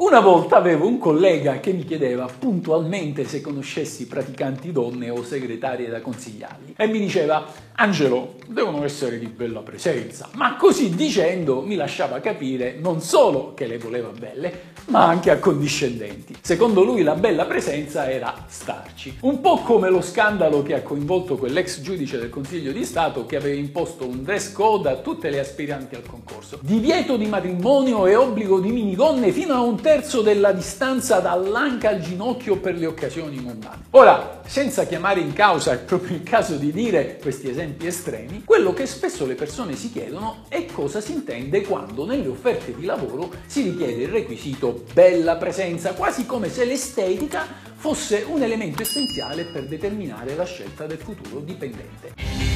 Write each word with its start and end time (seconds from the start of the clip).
Una 0.00 0.20
volta 0.20 0.54
avevo 0.54 0.86
un 0.86 0.96
collega 0.96 1.58
che 1.58 1.72
mi 1.72 1.84
chiedeva 1.84 2.26
puntualmente 2.26 3.24
se 3.24 3.40
conoscessi 3.40 4.06
praticanti 4.06 4.70
donne 4.70 5.10
o 5.10 5.24
segretarie 5.24 5.88
da 5.88 6.00
consigliargli 6.00 6.74
e 6.76 6.86
mi 6.86 7.00
diceva 7.00 7.44
Angelo, 7.80 8.34
devono 8.46 8.84
essere 8.84 9.18
di 9.18 9.26
bella 9.26 9.60
presenza, 9.60 10.28
ma 10.34 10.56
così 10.56 10.94
dicendo 10.94 11.62
mi 11.62 11.74
lasciava 11.74 12.20
capire 12.20 12.76
non 12.80 13.00
solo 13.00 13.54
che 13.54 13.66
le 13.66 13.78
voleva 13.78 14.10
belle, 14.16 14.76
ma 14.86 15.04
anche 15.06 15.30
accondiscendenti. 15.30 16.36
Secondo 16.40 16.82
lui 16.82 17.02
la 17.02 17.14
bella 17.14 17.44
presenza 17.46 18.10
era 18.10 18.46
starci. 18.46 19.18
Un 19.22 19.40
po' 19.40 19.58
come 19.58 19.90
lo 19.90 20.00
scandalo 20.00 20.62
che 20.62 20.74
ha 20.74 20.82
coinvolto 20.82 21.36
quell'ex 21.36 21.80
giudice 21.80 22.18
del 22.18 22.30
Consiglio 22.30 22.72
di 22.72 22.84
Stato 22.84 23.26
che 23.26 23.36
aveva 23.36 23.58
imposto 23.58 24.06
un 24.06 24.22
dress 24.22 24.52
code 24.52 24.90
a 24.90 24.96
tutte 24.96 25.28
le 25.30 25.40
aspiranti 25.40 25.94
al 25.94 26.06
concorso. 26.06 26.58
Divieto 26.62 27.16
di 27.16 27.26
matrimonio 27.26 28.06
e 28.06 28.14
obbligo 28.14 28.60
di 28.60 28.70
minigonne 28.70 29.30
fino 29.30 29.54
a 29.54 29.60
un 29.60 29.80
terzo 29.88 30.20
della 30.20 30.52
distanza 30.52 31.18
dall'anca 31.18 31.88
al 31.88 32.00
ginocchio 32.00 32.58
per 32.58 32.74
le 32.74 32.84
occasioni 32.84 33.40
mondane. 33.40 33.84
Ora, 33.92 34.42
senza 34.44 34.84
chiamare 34.84 35.20
in 35.20 35.32
causa, 35.32 35.72
è 35.72 35.78
proprio 35.78 36.14
il 36.14 36.22
caso 36.22 36.56
di 36.56 36.70
dire 36.72 37.16
questi 37.18 37.48
esempi 37.48 37.86
estremi, 37.86 38.42
quello 38.44 38.74
che 38.74 38.84
spesso 38.84 39.24
le 39.24 39.34
persone 39.34 39.76
si 39.76 39.90
chiedono 39.90 40.44
è 40.48 40.66
cosa 40.66 41.00
si 41.00 41.12
intende 41.12 41.62
quando 41.62 42.04
nelle 42.04 42.28
offerte 42.28 42.74
di 42.74 42.84
lavoro 42.84 43.30
si 43.46 43.62
richiede 43.62 44.02
il 44.02 44.08
requisito 44.08 44.84
bella 44.92 45.36
presenza, 45.36 45.94
quasi 45.94 46.26
come 46.26 46.50
se 46.50 46.66
l'estetica 46.66 47.46
fosse 47.74 48.26
un 48.28 48.42
elemento 48.42 48.82
essenziale 48.82 49.44
per 49.44 49.66
determinare 49.68 50.36
la 50.36 50.44
scelta 50.44 50.84
del 50.84 50.98
futuro 50.98 51.40
dipendente. 51.40 52.47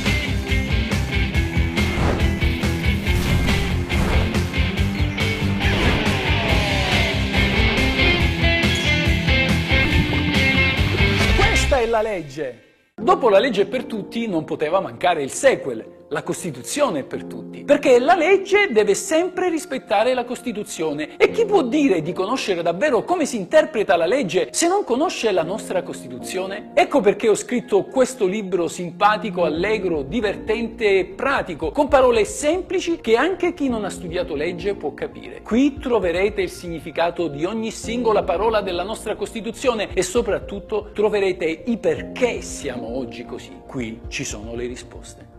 Questa 11.92 12.08
è 12.08 12.12
la 12.14 12.16
legge. 12.16 12.62
Dopo 12.94 13.28
la 13.28 13.38
legge 13.38 13.66
per 13.66 13.84
tutti 13.84 14.26
non 14.26 14.44
poteva 14.44 14.80
mancare 14.80 15.22
il 15.22 15.30
sequel, 15.30 16.01
la 16.12 16.22
Costituzione 16.22 17.00
è 17.00 17.04
per 17.04 17.24
tutti, 17.24 17.64
perché 17.64 17.98
la 17.98 18.14
legge 18.14 18.68
deve 18.70 18.94
sempre 18.94 19.48
rispettare 19.48 20.12
la 20.12 20.24
Costituzione 20.24 21.16
e 21.16 21.30
chi 21.30 21.46
può 21.46 21.62
dire 21.62 22.02
di 22.02 22.12
conoscere 22.12 22.60
davvero 22.60 23.02
come 23.02 23.24
si 23.24 23.36
interpreta 23.36 23.96
la 23.96 24.04
legge 24.04 24.48
se 24.52 24.68
non 24.68 24.84
conosce 24.84 25.32
la 25.32 25.42
nostra 25.42 25.82
Costituzione? 25.82 26.72
Ecco 26.74 27.00
perché 27.00 27.30
ho 27.30 27.34
scritto 27.34 27.84
questo 27.84 28.26
libro 28.26 28.68
simpatico, 28.68 29.44
allegro, 29.44 30.02
divertente 30.02 30.98
e 30.98 31.04
pratico, 31.06 31.70
con 31.70 31.88
parole 31.88 32.26
semplici 32.26 33.00
che 33.00 33.16
anche 33.16 33.54
chi 33.54 33.70
non 33.70 33.86
ha 33.86 33.90
studiato 33.90 34.34
legge 34.34 34.74
può 34.74 34.92
capire. 34.92 35.40
Qui 35.40 35.78
troverete 35.78 36.42
il 36.42 36.50
significato 36.50 37.28
di 37.28 37.46
ogni 37.46 37.70
singola 37.70 38.22
parola 38.22 38.60
della 38.60 38.82
nostra 38.82 39.16
Costituzione 39.16 39.88
e 39.94 40.02
soprattutto 40.02 40.90
troverete 40.92 41.62
i 41.64 41.78
perché 41.78 42.42
siamo 42.42 42.98
oggi 42.98 43.24
così. 43.24 43.62
Qui 43.66 44.00
ci 44.08 44.24
sono 44.24 44.54
le 44.54 44.66
risposte. 44.66 45.31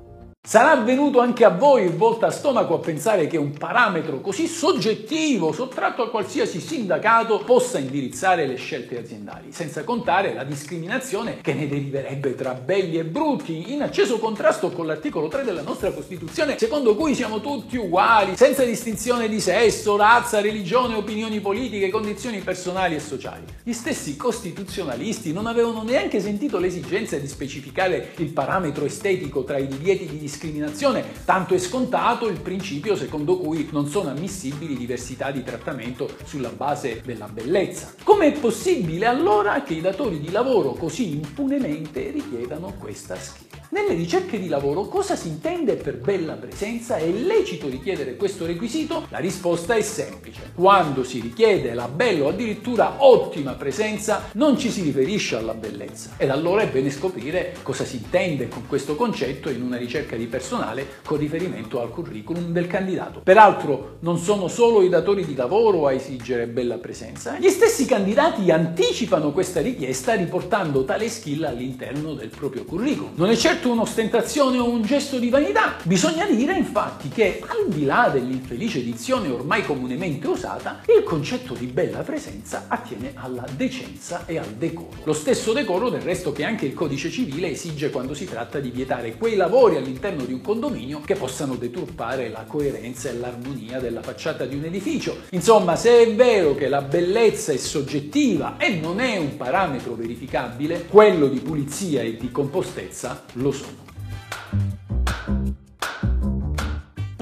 Sarà 0.46 0.72
avvenuto 0.72 1.22
anche 1.22 1.46
a 1.46 1.50
voi 1.52 1.86
il 1.86 1.96
volta 1.96 2.26
a 2.28 2.30
stomaco 2.30 2.74
a 2.74 2.80
pensare 2.80 3.28
che 3.28 3.38
un 3.38 3.54
parametro 3.54 4.20
così 4.20 4.46
soggettivo, 4.46 5.54
sottratto 5.54 6.02
a 6.02 6.10
qualsiasi 6.10 6.60
sindacato, 6.60 7.40
possa 7.46 7.78
indirizzare 7.78 8.46
le 8.46 8.56
scelte 8.56 8.98
aziendali, 8.98 9.54
senza 9.54 9.86
contare 9.86 10.34
la 10.34 10.44
discriminazione 10.44 11.38
che 11.40 11.54
ne 11.54 11.70
deriverebbe 11.70 12.36
tra 12.36 12.56
belli 12.56 12.98
e 12.98 13.06
brutti, 13.06 13.72
in 13.72 13.84
acceso 13.84 14.20
contrasto 14.20 14.70
con 14.72 14.86
l'articolo 14.86 15.30
3 15.30 15.46
della 15.46 15.62
nostra 15.62 15.92
Costituzione, 15.92 16.58
secondo 16.58 16.98
cui 16.98 17.16
siamo 17.16 17.40
tutti 17.40 17.78
uguali, 17.78 18.36
senza 18.36 18.66
distinzione 18.66 19.30
di 19.30 19.40
sesso, 19.40 19.96
razza, 19.96 20.42
religione, 20.42 20.96
opinioni 20.96 21.40
politiche, 21.40 21.90
condizioni 21.90 22.40
personali 22.40 22.96
e 22.96 23.00
sociali. 23.00 23.46
Gli 23.64 23.72
stessi 23.72 24.18
costituzionalisti 24.18 25.32
non 25.32 25.48
avevano 25.48 25.84
neanche 25.84 26.20
sentito 26.20 26.60
l'esigenza 26.60 27.16
di 27.16 27.30
specificare 27.30 28.12
il 28.18 28.34
parametro 28.34 28.84
estetico 28.84 29.46
tra 29.46 29.58
i 29.58 29.68
divieti 29.68 30.06
di 30.06 30.18
discriminazione 30.34 31.06
tanto 31.26 31.54
è 31.54 31.60
scontato 31.60 32.28
il 32.28 32.40
principio 32.40 32.96
secondo 32.96 33.38
cui 33.38 33.70
non 33.72 33.88
sono 33.88 34.10
ammissibili 34.10 34.76
diversità 34.76 35.30
di 35.30 35.44
trattamento 35.44 36.10
sulla 36.24 36.50
base 36.50 37.02
della 37.06 37.28
bellezza. 37.28 37.94
Com'è 38.04 38.32
possibile 38.34 39.06
allora 39.06 39.62
che 39.62 39.76
i 39.76 39.82
datori 39.82 40.20
di 40.20 40.32
lavoro 40.32 40.74
così 40.74 41.14
impunemente 41.14 42.10
richiedano 42.10 42.74
questa 42.80 43.16
scheda? 43.16 43.63
Nelle 43.74 43.96
ricerche 43.96 44.40
di 44.40 44.50
lavoro 44.50 44.84
cosa 44.84 45.16
si 45.16 45.30
intende 45.30 45.74
per 45.74 45.98
bella 45.98 46.34
presenza? 46.34 46.98
È 46.98 47.10
lecito 47.10 47.68
richiedere 47.68 48.16
questo 48.16 48.46
requisito? 48.46 49.08
La 49.10 49.18
risposta 49.18 49.74
è 49.74 49.82
semplice. 49.82 50.52
Quando 50.54 51.04
si 51.04 51.20
richiede 51.20 51.74
la 51.74 51.88
bella 51.88 52.26
o 52.26 52.28
addirittura 52.28 52.98
ottima 53.00 53.54
presenza 53.54 54.30
non 54.34 54.60
ci 54.60 54.70
si 54.70 54.84
riferisce 54.84 55.38
alla 55.38 55.56
bellezza. 55.56 56.12
Ed 56.18 56.30
allora 56.30 56.62
è 56.62 56.68
bene 56.68 56.92
scoprire 56.92 57.56
cosa 57.64 57.84
si 57.84 57.96
intende 57.96 58.48
con 58.48 58.68
questo 58.68 58.96
concetto 58.96 59.50
in 59.50 59.64
una 59.64 59.78
ricerca 59.78 60.16
di 60.16 60.28
personale 60.28 60.86
con 61.04 61.18
riferimento 61.18 61.82
al 61.82 61.90
curriculum 61.90 62.52
del 62.52 62.68
candidato. 62.68 63.22
Peraltro 63.22 63.98
non 64.02 64.20
sono 64.20 64.50
solo 64.50 64.84
i 64.84 64.90
datori 64.90 65.26
di 65.26 65.34
lavoro 65.34 65.88
a 65.88 65.94
esigere 65.94 66.46
bella 66.46 66.78
presenza, 66.78 67.40
gli 67.40 67.50
stessi 67.50 67.86
candidati 67.86 68.52
anticipano 68.52 69.32
questa 69.32 69.62
richiesta 69.62 70.14
riportando 70.14 70.86
tale 70.86 71.10
skill 71.10 71.46
all'interno 71.46 72.14
del 72.14 72.30
proprio 72.30 72.66
curriculum. 72.66 73.14
Non 73.16 73.32
è 73.32 73.36
certo 73.36 73.62
certo 73.64 73.72
un'ostentazione 73.72 74.58
o 74.58 74.70
un 74.70 74.82
gesto 74.82 75.18
di 75.18 75.30
vanità. 75.30 75.76
Bisogna 75.84 76.26
dire 76.26 76.54
infatti 76.58 77.08
che 77.08 77.42
al 77.46 77.70
di 77.70 77.86
là 77.86 78.10
dell'infelice 78.12 78.84
dizione 78.84 79.30
ormai 79.30 79.64
comunemente 79.64 80.28
usata, 80.28 80.82
il 80.88 81.04
concetto 81.04 81.54
di 81.54 81.68
bella 81.68 82.00
presenza 82.00 82.66
attiene 82.68 83.14
alla 83.16 83.46
decenza 83.56 84.26
e 84.26 84.38
al 84.38 84.50
decoro. 84.58 84.90
Lo 85.04 85.14
stesso 85.14 85.54
decoro 85.54 85.90
del 85.90 86.02
resto 86.02 86.34
che 86.34 86.44
anche 86.44 86.66
il 86.66 86.74
codice 86.74 87.10
civile 87.10 87.52
esige 87.52 87.90
quando 87.90 88.14
si 88.14 88.26
tratta 88.26 88.60
di 88.60 88.70
vietare 88.70 89.16
quei 89.18 89.36
lavori 89.36 89.78
all'interno 89.78 90.26
di 90.26 90.34
un 90.34 90.42
condominio 90.42 91.00
che 91.00 91.16
possano 91.16 91.56
deturpare 91.56 92.30
la 92.30 92.44
coerenza 92.46 93.10
e 93.10 93.14
l'armonia 93.14 93.80
della 93.80 94.02
facciata 94.02 94.46
di 94.46 94.56
un 94.56 94.66
edificio. 94.66 95.22
Insomma, 95.30 95.78
se 95.78 96.04
è 96.04 96.14
vero 96.14 96.54
che 96.56 96.68
la 96.68 96.82
bellezza 96.82 97.54
è 97.54 97.58
soggettiva 97.58 98.58
e 98.58 98.76
non 98.76 99.00
è 99.00 99.18
un 99.18 99.38
parametro 99.38 99.94
verificabile, 99.94 100.86
quello 100.88 101.28
di 101.28 101.40
pulizia 101.40 102.02
e 102.02 102.18
di 102.18 102.30
compostezza 102.30 103.24
lo 103.44 103.52
sono. 103.52 103.82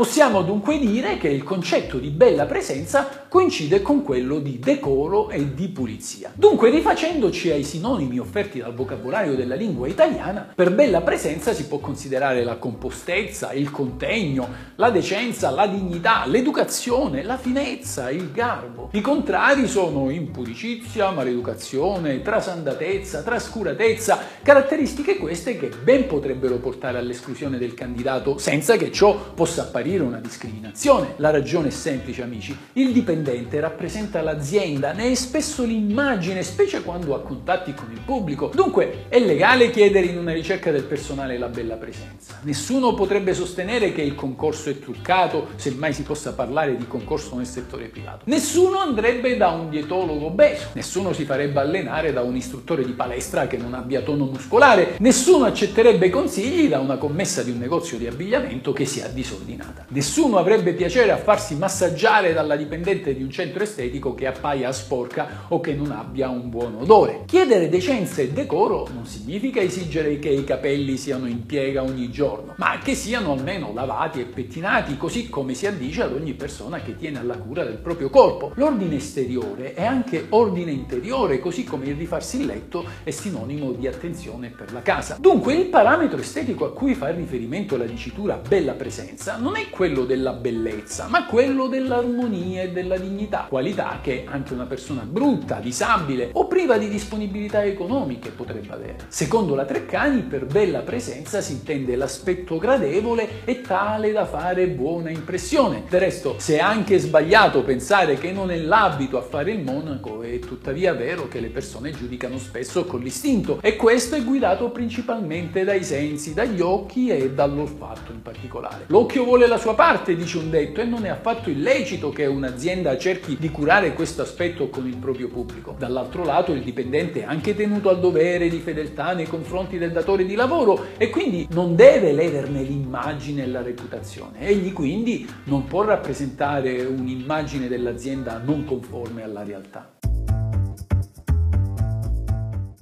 Possiamo 0.01 0.41
dunque 0.41 0.79
dire 0.79 1.17
che 1.17 1.27
il 1.27 1.43
concetto 1.43 1.99
di 1.99 2.09
bella 2.09 2.47
presenza 2.47 3.25
coincide 3.27 3.83
con 3.83 4.01
quello 4.01 4.39
di 4.39 4.57
decoro 4.57 5.29
e 5.29 5.53
di 5.53 5.67
pulizia. 5.67 6.31
Dunque, 6.33 6.71
rifacendoci 6.71 7.51
ai 7.51 7.63
sinonimi 7.63 8.17
offerti 8.17 8.57
dal 8.57 8.73
vocabolario 8.73 9.35
della 9.35 9.53
lingua 9.53 9.87
italiana, 9.87 10.53
per 10.55 10.73
bella 10.73 11.01
presenza 11.01 11.53
si 11.53 11.67
può 11.67 11.77
considerare 11.77 12.43
la 12.43 12.55
compostezza, 12.55 13.53
il 13.53 13.69
contegno, 13.69 14.47
la 14.77 14.89
decenza, 14.89 15.51
la 15.51 15.67
dignità, 15.67 16.23
l'educazione, 16.25 17.21
la 17.21 17.37
finezza, 17.37 18.09
il 18.09 18.31
garbo. 18.31 18.89
I 18.93 19.01
contrari 19.01 19.67
sono 19.67 20.09
impudicizia, 20.09 21.11
maleducazione, 21.11 22.23
trasandatezza, 22.23 23.21
trascuratezza, 23.21 24.17
caratteristiche 24.41 25.17
queste 25.17 25.57
che 25.57 25.69
ben 25.69 26.07
potrebbero 26.07 26.55
portare 26.55 26.97
all'esclusione 26.97 27.59
del 27.59 27.75
candidato 27.75 28.39
senza 28.39 28.77
che 28.77 28.91
ciò 28.91 29.15
possa 29.35 29.61
apparire 29.61 29.89
apparire 29.91 30.03
una 30.03 30.19
discriminazione. 30.19 31.13
La 31.17 31.31
ragione 31.31 31.67
è 31.67 31.71
semplice, 31.71 32.23
amici. 32.23 32.57
Il 32.73 32.93
dipendente 32.93 33.59
rappresenta 33.59 34.21
l'azienda, 34.21 34.93
ne 34.93 35.11
è 35.11 35.15
spesso 35.15 35.63
l'immagine, 35.63 36.43
specie 36.43 36.81
quando 36.81 37.13
ha 37.13 37.21
contatti 37.21 37.73
con 37.73 37.91
il 37.91 37.99
pubblico. 37.99 38.51
Dunque, 38.53 39.05
è 39.09 39.19
legale 39.19 39.69
chiedere 39.69 40.05
in 40.05 40.17
una 40.17 40.31
ricerca 40.31 40.71
del 40.71 40.83
personale 40.83 41.37
la 41.37 41.47
bella 41.47 41.75
presenza. 41.75 42.39
Nessuno 42.43 42.93
potrebbe 42.93 43.33
sostenere 43.33 43.91
che 43.91 44.01
il 44.01 44.15
concorso 44.15 44.69
è 44.69 44.79
truccato, 44.79 45.49
se 45.55 45.71
mai 45.71 45.93
si 45.93 46.03
possa 46.03 46.33
parlare 46.33 46.77
di 46.77 46.87
concorso 46.87 47.35
nel 47.35 47.45
settore 47.45 47.87
privato. 47.87 48.23
Nessuno 48.25 48.79
andrebbe 48.79 49.35
da 49.35 49.49
un 49.49 49.69
dietologo 49.69 50.27
obeso, 50.27 50.69
nessuno 50.73 51.11
si 51.13 51.25
farebbe 51.25 51.59
allenare 51.59 52.13
da 52.13 52.21
un 52.21 52.35
istruttore 52.35 52.85
di 52.85 52.93
palestra 52.93 53.47
che 53.47 53.57
non 53.57 53.73
abbia 53.73 54.01
tono 54.01 54.25
muscolare, 54.25 54.95
nessuno 54.99 55.45
accetterebbe 55.45 56.09
consigli 56.09 56.69
da 56.69 56.79
una 56.79 56.97
commessa 56.97 57.43
di 57.43 57.51
un 57.51 57.57
negozio 57.57 57.97
di 57.97 58.07
abbigliamento 58.07 58.71
che 58.71 58.85
sia 58.85 59.07
disordinata 59.07 59.80
giornata. 59.81 59.85
Nessuno 59.89 60.37
avrebbe 60.37 60.73
piacere 60.73 61.11
a 61.11 61.17
farsi 61.17 61.55
massaggiare 61.55 62.33
dalla 62.33 62.55
dipendente 62.55 63.13
di 63.15 63.23
un 63.23 63.29
centro 63.29 63.63
estetico 63.63 64.13
che 64.13 64.27
appaia 64.27 64.71
sporca 64.71 65.45
o 65.49 65.59
che 65.59 65.73
non 65.73 65.91
abbia 65.91 66.29
un 66.29 66.49
buon 66.49 66.75
odore. 66.79 67.23
Chiedere 67.25 67.69
decenza 67.69 68.21
e 68.21 68.29
decoro 68.29 68.87
non 68.93 69.05
significa 69.05 69.61
esigere 69.61 70.19
che 70.19 70.29
i 70.29 70.43
capelli 70.43 70.97
siano 70.97 71.27
in 71.27 71.45
piega 71.45 71.83
ogni 71.83 72.09
giorno, 72.09 72.53
ma 72.57 72.79
che 72.83 72.95
siano 72.95 73.33
almeno 73.33 73.71
lavati 73.73 74.19
e 74.21 74.25
pettinati, 74.25 74.97
così 74.97 75.29
come 75.29 75.53
si 75.53 75.67
addice 75.67 76.03
ad 76.03 76.13
ogni 76.13 76.33
persona 76.33 76.81
che 76.81 76.95
tiene 76.95 77.19
alla 77.19 77.37
cura 77.37 77.63
del 77.63 77.77
proprio 77.77 78.09
corpo. 78.09 78.51
L'ordine 78.55 78.95
esteriore 78.95 79.73
è 79.73 79.85
anche 79.85 80.27
ordine 80.29 80.71
interiore, 80.71 81.39
così 81.39 81.63
come 81.63 81.85
il 81.85 81.95
rifarsi 81.95 82.39
il 82.39 82.45
letto 82.45 82.85
è 83.03 83.11
sinonimo 83.11 83.71
di 83.71 83.87
attenzione 83.87 84.49
per 84.49 84.71
la 84.73 84.81
casa. 84.81 85.17
Dunque 85.19 85.53
il 85.53 85.65
parametro 85.67 86.19
estetico 86.19 86.65
a 86.65 86.73
cui 86.73 86.95
fa 86.95 87.09
riferimento 87.09 87.77
la 87.77 87.85
dicitura 87.85 88.35
bella 88.35 88.73
presenza 88.73 89.37
non 89.37 89.55
è 89.55 89.69
quello 89.71 90.05
della 90.05 90.33
bellezza, 90.33 91.07
ma 91.07 91.25
quello 91.25 91.67
dell'armonia 91.67 92.61
e 92.61 92.71
della 92.71 92.97
dignità, 92.97 93.47
qualità 93.49 93.99
che 94.01 94.25
anche 94.27 94.53
una 94.53 94.65
persona 94.65 95.01
brutta, 95.01 95.55
disabile 95.55 96.29
o 96.33 96.45
priva 96.47 96.77
di 96.77 96.89
disponibilità 96.89 97.63
economiche 97.63 98.29
potrebbe 98.29 98.71
avere. 98.71 98.97
Secondo 99.07 99.55
la 99.55 99.65
Treccani, 99.65 100.21
per 100.21 100.45
bella 100.45 100.79
presenza 100.79 101.41
si 101.41 101.53
intende 101.53 101.95
l'aspetto 101.95 102.57
gradevole 102.57 103.43
e 103.45 103.61
tale 103.61 104.11
da 104.11 104.25
fare 104.25 104.67
buona 104.67 105.09
impressione. 105.09 105.83
Del 105.89 105.99
resto, 105.99 106.35
se 106.37 106.57
è 106.57 106.59
anche 106.59 106.99
sbagliato 106.99 107.63
pensare 107.63 108.15
che 108.15 108.31
non 108.31 108.51
è 108.51 108.57
l'abito 108.57 109.17
a 109.17 109.21
fare 109.21 109.51
il 109.51 109.63
monaco, 109.63 110.21
è 110.21 110.39
tuttavia 110.39 110.93
vero 110.93 111.27
che 111.27 111.39
le 111.39 111.49
persone 111.49 111.91
giudicano 111.91 112.37
spesso 112.37 112.83
con 112.85 112.99
l'istinto 112.99 113.59
e 113.61 113.75
questo 113.77 114.15
è 114.15 114.23
guidato 114.23 114.69
principalmente 114.69 115.63
dai 115.63 115.83
sensi, 115.83 116.33
dagli 116.33 116.59
occhi 116.59 117.09
e 117.09 117.31
dall'olfatto 117.31 118.11
in 118.11 118.21
particolare. 118.21 118.85
L'occhio 118.87 119.23
vuole 119.23 119.47
la 119.51 119.57
sua 119.57 119.75
parte, 119.75 120.15
dice 120.15 120.37
un 120.37 120.49
detto, 120.49 120.79
e 120.79 120.85
non 120.85 121.05
è 121.05 121.09
affatto 121.09 121.49
illecito 121.49 122.09
che 122.09 122.25
un'azienda 122.25 122.97
cerchi 122.97 123.35
di 123.37 123.51
curare 123.51 123.93
questo 123.93 124.21
aspetto 124.21 124.69
con 124.69 124.87
il 124.87 124.95
proprio 124.95 125.27
pubblico. 125.27 125.75
Dall'altro 125.77 126.23
lato 126.23 126.53
il 126.53 126.63
dipendente 126.63 127.19
è 127.19 127.25
anche 127.25 127.53
tenuto 127.53 127.89
al 127.89 127.99
dovere 127.99 128.47
di 128.47 128.59
fedeltà 128.59 129.11
nei 129.11 129.27
confronti 129.27 129.77
del 129.77 129.91
datore 129.91 130.25
di 130.25 130.35
lavoro 130.35 130.85
e 130.95 131.09
quindi 131.09 131.49
non 131.51 131.75
deve 131.75 132.13
lederne 132.13 132.61
l'immagine 132.61 133.43
e 133.43 133.47
la 133.47 133.61
reputazione. 133.61 134.39
Egli 134.39 134.71
quindi 134.71 135.29
non 135.43 135.65
può 135.65 135.83
rappresentare 135.83 136.85
un'immagine 136.85 137.67
dell'azienda 137.67 138.41
non 138.41 138.63
conforme 138.63 139.23
alla 139.23 139.43
realtà. 139.43 140.00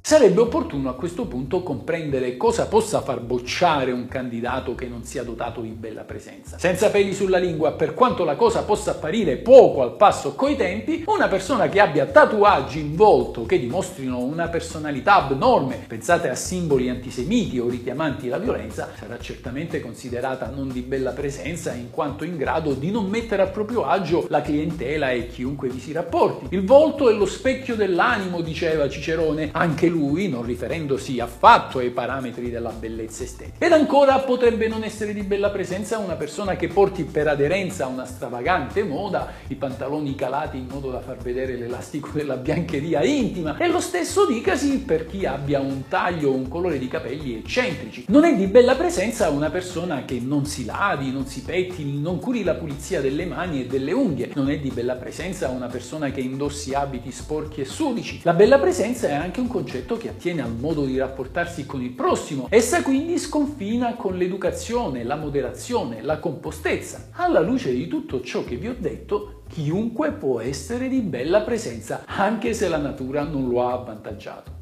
Sarebbe 0.10 0.42
opportuno 0.42 0.90
a 0.90 0.96
questo 0.96 1.28
punto 1.28 1.62
comprendere 1.62 2.36
cosa 2.36 2.66
possa 2.66 3.02
far 3.02 3.20
bocciare 3.20 3.92
un 3.92 4.08
candidato 4.08 4.74
che 4.74 4.88
non 4.88 5.04
sia 5.04 5.22
dotato 5.22 5.62
di 5.62 5.70
bella 5.70 6.02
presenza. 6.02 6.58
Senza 6.58 6.90
peli 6.90 7.14
sulla 7.14 7.38
lingua, 7.38 7.74
per 7.74 7.94
quanto 7.94 8.24
la 8.24 8.36
cosa 8.36 8.64
possa 8.64 8.90
apparire 8.90 9.36
poco 9.36 9.84
al 9.84 9.98
passo 9.98 10.34
coi 10.34 10.56
tempi, 10.56 11.04
una 11.06 11.28
persona 11.28 11.70
che 11.70 11.80
abbia 11.80 12.08
tatuaggi 12.08 12.80
in 12.80 12.96
volto 12.96 13.46
che 13.46 13.60
dimostrino 13.60 14.18
una 14.18 14.48
personalità 14.48 15.26
abnorme, 15.26 15.86
pensate 15.88 16.28
a 16.28 16.34
simboli 16.34 16.90
antisemiti 16.90 17.60
o 17.60 17.70
richiamanti 17.70 18.30
la 18.30 18.40
violenza, 18.40 18.90
sarà 18.98 19.20
certamente 19.20 19.80
considerata 19.80 20.50
non 20.50 20.70
di 20.70 20.82
bella 20.82 21.12
presenza 21.12 21.72
in 21.74 21.92
quanto 21.92 22.24
in 22.24 22.36
grado 22.36 22.74
di 22.74 22.90
non 22.90 23.06
mettere 23.06 23.44
a 23.44 23.48
proprio 23.48 23.86
agio 23.86 24.26
la 24.28 24.42
clientela 24.42 25.12
e 25.12 25.28
chiunque 25.28 25.70
vi 25.70 25.80
si 25.80 25.92
rapporti. 25.92 26.48
Il 26.50 26.66
volto 26.66 27.12
è 27.12 27.14
lo 27.14 27.28
specchio 27.28 27.76
dell'animo, 27.76 28.42
diceva 28.42 28.90
Cicerone, 28.90 29.50
anche 29.52 29.86
lui 29.86 29.98
lui, 30.00 30.30
non 30.30 30.44
riferendosi 30.44 31.20
affatto 31.20 31.80
ai 31.80 31.90
parametri 31.90 32.50
della 32.50 32.72
bellezza 32.72 33.24
estetica. 33.24 33.66
Ed 33.66 33.74
ancora 33.74 34.18
potrebbe 34.20 34.68
non 34.68 34.84
essere 34.84 35.14
di 35.14 35.24
bella 35.24 35.50
presenza 35.50 35.98
una 35.98 36.16
persona 36.16 36.56
che 36.56 36.68
porti 36.68 37.04
per 37.04 37.28
aderenza 37.28 37.86
a 37.86 37.88
una 37.88 38.06
stravagante 38.06 38.84
moda 38.84 39.34
i 39.48 39.56
pantaloni 39.56 40.16
calati 40.16 40.58
in 40.58 40.68
modo 40.70 40.90
da 40.90 41.02
far 41.02 41.18
vedere 41.18 41.58
l'elastico 41.58 42.10
della 42.14 42.38
biancheria 42.38 43.04
intima 43.04 43.58
e 43.58 43.68
lo 43.68 43.80
stesso 43.82 44.26
dicasi 44.26 44.80
per 44.80 45.06
chi 45.06 45.26
abbia 45.26 45.60
un 45.60 45.88
taglio 45.88 46.30
o 46.30 46.36
un 46.36 46.48
colore 46.48 46.80
di 46.80 46.88
capelli 46.88 47.36
eccentrici. 47.36 48.06
Non 48.08 48.24
è 48.24 48.36
di 48.36 48.48
bella 48.48 48.76
presenza 48.76 49.30
una 49.30 49.50
persona 49.50 50.06
che 50.06 50.20
non 50.22 50.46
si 50.46 50.64
lavi, 50.66 51.12
non 51.12 51.28
si 51.28 51.42
pettini, 51.42 52.00
non 52.00 52.20
curi 52.20 52.44
la 52.44 52.56
pulizia 52.56 53.02
delle 53.02 53.26
mani 53.26 53.62
e 53.62 53.66
delle 53.66 53.92
unghie. 53.92 54.32
Non 54.36 54.50
è 54.50 54.60
di 54.60 54.70
bella 54.70 54.96
presenza 54.96 55.50
una 55.50 55.68
persona 55.68 56.12
che 56.12 56.22
indossi 56.22 56.74
abiti 56.74 57.12
sporchi 57.12 57.62
e 57.62 57.66
sudici. 57.66 58.22
La 58.24 58.34
bella 58.34 58.60
presenza 58.60 59.08
è 59.08 59.14
anche 59.14 59.40
un 59.40 59.48
concetto 59.48 59.89
concetto 59.90 59.98
che 59.98 60.10
attiene 60.10 60.42
al 60.44 60.54
modo 60.54 60.86
di 60.86 60.98
rapportarsi 60.98 61.66
con 61.66 61.82
il 61.82 61.92
prossimo. 61.92 62.48
Essa 62.50 62.84
quindi 62.84 63.18
sconfina 63.18 63.96
con 63.96 64.16
l'educazione, 64.16 65.04
la 65.04 65.16
moderazione, 65.16 66.04
la 66.04 66.20
compostezza. 66.20 67.10
Alla 67.14 67.40
luce 67.40 67.74
di 67.74 67.88
tutto 67.88 68.22
ciò 68.22 68.44
che 68.44 68.58
vi 68.58 68.68
ho 68.68 68.76
detto, 68.78 69.44
chiunque 69.48 70.12
può 70.12 70.40
essere 70.40 70.88
di 70.88 71.02
bella 71.02 71.42
presenza, 71.42 72.04
anche 72.06 72.54
se 72.54 72.68
la 72.68 72.78
natura 72.78 73.24
non 73.24 73.48
lo 73.48 73.68
ha 73.68 73.74
avvantaggiato. 73.74 74.59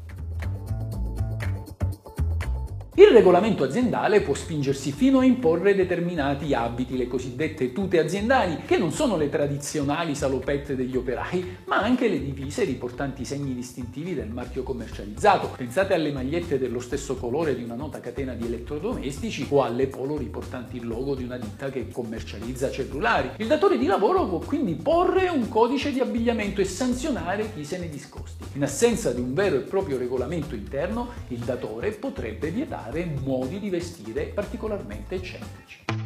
Il 2.98 3.12
regolamento 3.12 3.62
aziendale 3.62 4.22
può 4.22 4.34
spingersi 4.34 4.90
fino 4.90 5.20
a 5.20 5.24
imporre 5.24 5.76
determinati 5.76 6.52
abiti, 6.52 6.96
le 6.96 7.06
cosiddette 7.06 7.70
tute 7.70 8.00
aziendali, 8.00 8.62
che 8.66 8.76
non 8.76 8.90
sono 8.90 9.16
le 9.16 9.28
tradizionali 9.28 10.16
salopette 10.16 10.74
degli 10.74 10.96
operai, 10.96 11.58
ma 11.66 11.76
anche 11.76 12.08
le 12.08 12.20
divise 12.20 12.64
riportanti 12.64 13.22
i 13.22 13.24
segni 13.24 13.54
distintivi 13.54 14.16
del 14.16 14.30
marchio 14.30 14.64
commercializzato. 14.64 15.52
Pensate 15.56 15.94
alle 15.94 16.10
magliette 16.10 16.58
dello 16.58 16.80
stesso 16.80 17.14
colore 17.14 17.54
di 17.54 17.62
una 17.62 17.76
nota 17.76 18.00
catena 18.00 18.34
di 18.34 18.46
elettrodomestici 18.46 19.46
o 19.48 19.62
alle 19.62 19.86
polo 19.86 20.16
riportanti 20.16 20.78
il 20.78 20.88
logo 20.88 21.14
di 21.14 21.22
una 21.22 21.36
ditta 21.36 21.70
che 21.70 21.86
commercializza 21.92 22.68
cellulari. 22.68 23.30
Il 23.36 23.46
datore 23.46 23.78
di 23.78 23.86
lavoro 23.86 24.26
può 24.26 24.40
quindi 24.40 24.74
porre 24.74 25.28
un 25.28 25.48
codice 25.48 25.92
di 25.92 26.00
abbigliamento 26.00 26.60
e 26.60 26.64
sanzionare 26.64 27.52
chi 27.54 27.64
se 27.64 27.78
ne 27.78 27.88
discosti. 27.88 28.42
In 28.54 28.64
assenza 28.64 29.12
di 29.12 29.20
un 29.20 29.34
vero 29.34 29.54
e 29.54 29.60
proprio 29.60 29.98
regolamento 29.98 30.56
interno, 30.56 31.10
il 31.28 31.38
datore 31.38 31.92
potrebbe 31.92 32.50
vietare 32.50 32.86
modi 33.04 33.58
di 33.58 33.70
vestire 33.70 34.26
particolarmente 34.26 35.16
eccentrici. 35.16 35.97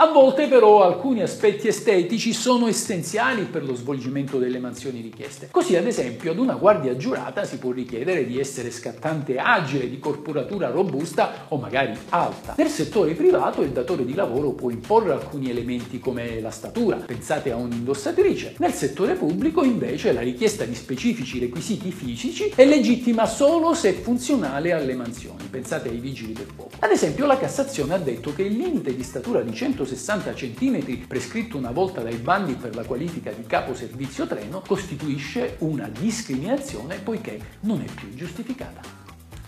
A 0.00 0.12
volte 0.12 0.46
però 0.46 0.84
alcuni 0.84 1.22
aspetti 1.22 1.66
estetici 1.66 2.32
sono 2.32 2.68
essenziali 2.68 3.42
per 3.42 3.64
lo 3.64 3.74
svolgimento 3.74 4.38
delle 4.38 4.60
mansioni 4.60 5.00
richieste. 5.00 5.48
Così 5.50 5.74
ad 5.74 5.88
esempio 5.88 6.30
ad 6.30 6.38
una 6.38 6.54
guardia 6.54 6.96
giurata 6.96 7.42
si 7.42 7.58
può 7.58 7.72
richiedere 7.72 8.24
di 8.24 8.38
essere 8.38 8.70
scattante 8.70 9.38
agile, 9.38 9.90
di 9.90 9.98
corporatura 9.98 10.70
robusta 10.70 11.46
o 11.48 11.56
magari 11.56 11.98
alta. 12.10 12.54
Nel 12.56 12.68
settore 12.68 13.14
privato 13.14 13.60
il 13.62 13.70
datore 13.70 14.04
di 14.04 14.14
lavoro 14.14 14.52
può 14.52 14.70
imporre 14.70 15.10
alcuni 15.10 15.50
elementi 15.50 15.98
come 15.98 16.40
la 16.40 16.50
statura, 16.50 16.98
pensate 16.98 17.50
a 17.50 17.56
un'indossatrice. 17.56 18.54
Nel 18.58 18.74
settore 18.74 19.14
pubblico 19.14 19.64
invece 19.64 20.12
la 20.12 20.20
richiesta 20.20 20.62
di 20.62 20.76
specifici 20.76 21.40
requisiti 21.40 21.90
fisici 21.90 22.52
è 22.54 22.64
legittima 22.64 23.26
solo 23.26 23.74
se 23.74 23.94
funzionale 23.94 24.70
alle 24.70 24.94
mansioni, 24.94 25.48
pensate 25.50 25.88
ai 25.88 25.98
vigili 25.98 26.34
del 26.34 26.46
fuoco. 26.54 26.70
Ad 26.78 26.92
esempio 26.92 27.26
la 27.26 27.36
Cassazione 27.36 27.94
ha 27.94 27.98
detto 27.98 28.32
che 28.32 28.42
il 28.42 28.56
limite 28.56 28.94
di 28.94 29.02
statura 29.02 29.40
di 29.40 29.52
160 29.52 29.86
160 29.88 30.32
cm 30.34 31.06
prescritto 31.06 31.56
una 31.56 31.70
volta 31.70 32.02
dai 32.02 32.16
bandi 32.16 32.54
per 32.54 32.74
la 32.74 32.84
qualifica 32.84 33.30
di 33.30 33.46
capo 33.46 33.74
servizio 33.74 34.26
treno 34.26 34.62
costituisce 34.66 35.56
una 35.60 35.88
discriminazione 35.88 36.98
poiché 36.98 37.40
non 37.60 37.80
è 37.80 37.90
più 37.90 38.12
giustificata. 38.14 38.82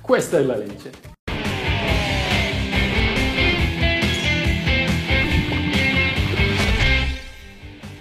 Questa 0.00 0.38
è 0.38 0.42
la 0.42 0.56
legge. 0.56 0.92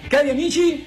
Cari 0.08 0.30
amici, 0.30 0.86